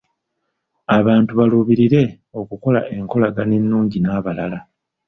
Abantu 0.97 1.31
baluubirire 1.39 2.01
okukola 2.39 2.79
enkolagana 2.97 3.53
ennungi 3.59 3.97
n'abalala. 4.01 4.59